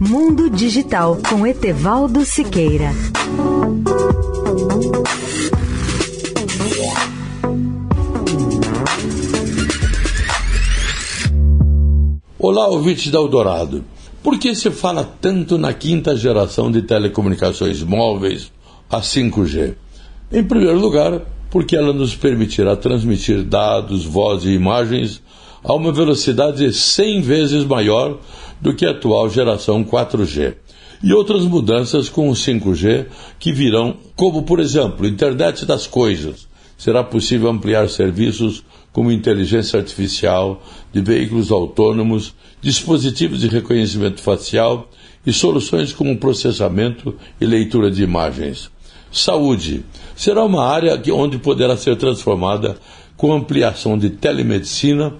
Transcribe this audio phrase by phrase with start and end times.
[0.00, 2.92] Mundo Digital com Etevaldo Siqueira.
[12.38, 13.84] Olá, ouvintes da Eldorado.
[14.22, 18.52] Por que se fala tanto na quinta geração de telecomunicações móveis,
[18.88, 19.74] a 5G?
[20.30, 25.20] Em primeiro lugar, porque ela nos permitirá transmitir dados, voz e imagens
[25.62, 28.18] a uma velocidade 100 vezes maior
[28.60, 30.54] do que a atual geração 4G.
[31.02, 33.06] E outras mudanças com o 5G
[33.38, 36.48] que virão, como por exemplo, internet das coisas.
[36.76, 44.88] Será possível ampliar serviços como inteligência artificial, de veículos autônomos, dispositivos de reconhecimento facial
[45.24, 48.70] e soluções como processamento e leitura de imagens.
[49.10, 49.84] Saúde
[50.16, 52.76] será uma área onde poderá ser transformada
[53.16, 55.14] com ampliação de telemedicina,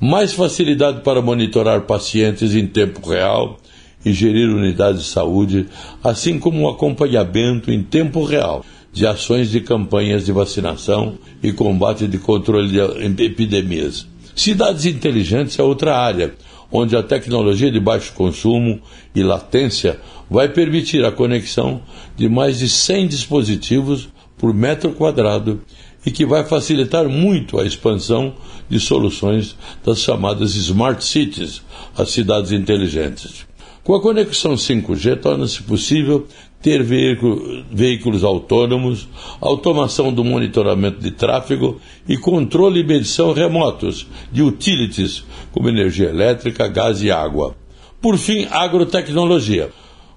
[0.00, 3.58] mais facilidade para monitorar pacientes em tempo real
[4.04, 5.66] e gerir unidades de saúde,
[6.02, 12.06] assim como um acompanhamento em tempo real de ações de campanhas de vacinação e combate
[12.06, 14.06] de controle de epidemias.
[14.36, 16.34] Cidades inteligentes é outra área,
[16.70, 18.80] onde a tecnologia de baixo consumo
[19.14, 21.82] e latência vai permitir a conexão
[22.16, 25.60] de mais de 100 dispositivos por metro quadrado
[26.04, 28.34] e que vai facilitar muito a expansão
[28.68, 31.62] de soluções das chamadas Smart Cities,
[31.96, 33.46] as cidades inteligentes.
[33.82, 36.26] Com a conexão 5G, torna-se possível
[36.62, 39.06] ter veículos autônomos,
[39.38, 46.66] automação do monitoramento de tráfego e controle e medição remotos de utilities, como energia elétrica,
[46.66, 47.54] gás e água.
[48.00, 49.70] Por fim, agrotecnologia.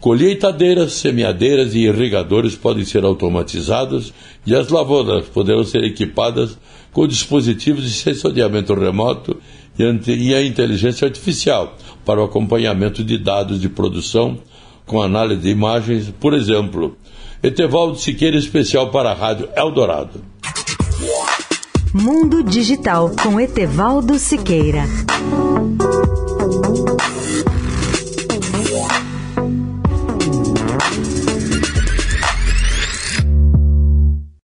[0.00, 4.14] Colheitadeiras, semeadeiras e irrigadores podem ser automatizados
[4.46, 6.56] e as lavouras poderão ser equipadas
[6.90, 9.36] com dispositivos de sensoriamento remoto
[9.78, 14.38] e a inteligência artificial para o acompanhamento de dados de produção
[14.86, 16.96] com análise de imagens, por exemplo.
[17.42, 20.22] Etevaldo Siqueira, especial para a Rádio Eldorado.
[21.94, 24.84] Mundo Digital com Etevaldo Siqueira.